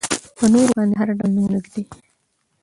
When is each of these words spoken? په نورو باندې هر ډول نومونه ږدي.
په 0.37 0.45
نورو 0.53 0.71
باندې 0.77 0.95
هر 0.99 1.09
ډول 1.19 1.29
نومونه 1.35 1.59
ږدي. 1.65 1.83